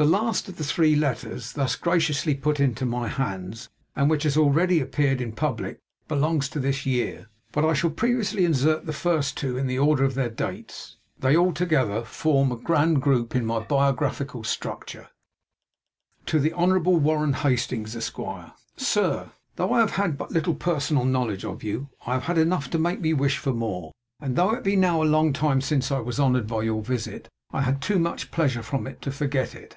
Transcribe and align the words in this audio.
The 0.00 0.04
last 0.04 0.48
of 0.48 0.56
the 0.58 0.62
three 0.62 0.94
letters 0.94 1.54
thus 1.54 1.74
graciously 1.74 2.36
put 2.36 2.60
into 2.60 2.86
my 2.86 3.08
hands, 3.08 3.68
and 3.96 4.08
which 4.08 4.22
has 4.22 4.36
already 4.36 4.78
appeared 4.80 5.20
in 5.20 5.32
publick, 5.32 5.80
belongs 6.06 6.48
to 6.50 6.60
this 6.60 6.86
year; 6.86 7.26
but 7.50 7.64
I 7.64 7.72
shall 7.72 7.90
previously 7.90 8.44
insert 8.44 8.86
the 8.86 8.92
first 8.92 9.36
two 9.36 9.58
in 9.58 9.66
the 9.66 9.80
order 9.80 10.04
of 10.04 10.14
their 10.14 10.30
dates. 10.30 10.98
They 11.18 11.36
altogether 11.36 12.04
form 12.04 12.52
a 12.52 12.56
grand 12.56 13.02
group 13.02 13.34
in 13.34 13.44
my 13.44 13.58
biographical 13.58 14.42
picture. 14.44 15.08
TO 16.26 16.38
THE 16.38 16.52
HONOURABLE 16.52 16.98
WARREN 17.00 17.32
HASTINGS, 17.32 17.96
ESQ. 17.96 18.20
'SIR, 18.76 19.32
Though 19.56 19.72
I 19.72 19.80
have 19.80 19.90
had 19.96 20.16
but 20.16 20.30
little 20.30 20.54
personal 20.54 21.04
knowledge 21.06 21.44
of 21.44 21.64
you, 21.64 21.88
I 22.06 22.12
have 22.12 22.22
had 22.22 22.38
enough 22.38 22.70
to 22.70 22.78
make 22.78 23.00
me 23.00 23.14
wish 23.14 23.38
for 23.38 23.52
more; 23.52 23.90
and 24.20 24.36
though 24.36 24.52
it 24.52 24.62
be 24.62 24.76
now 24.76 25.02
a 25.02 25.12
long 25.12 25.32
time 25.32 25.60
since 25.60 25.90
I 25.90 25.98
was 25.98 26.20
honoured 26.20 26.46
by 26.46 26.62
your 26.62 26.82
visit, 26.82 27.28
I 27.50 27.62
had 27.62 27.82
too 27.82 27.98
much 27.98 28.30
pleasure 28.30 28.62
from 28.62 28.86
it 28.86 29.02
to 29.02 29.10
forget 29.10 29.56
it. 29.56 29.76